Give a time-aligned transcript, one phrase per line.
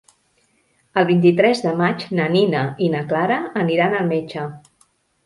[1.01, 4.49] El vint-i-tres de maig na Nina i na Clara aniran al metge.